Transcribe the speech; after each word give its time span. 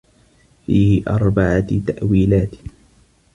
فِيهِ 0.67 1.03
أَرْبَعَةِ 1.07 1.67
تَأْوِيلَاتٍ 1.87 2.49